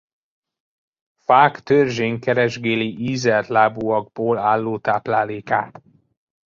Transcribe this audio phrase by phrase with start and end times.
[1.25, 5.81] Fák törzsén keresgéli ízeltlábúakból álló táplálékát.